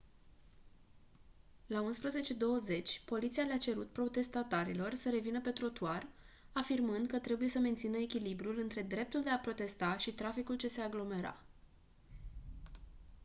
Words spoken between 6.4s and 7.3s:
afirmând că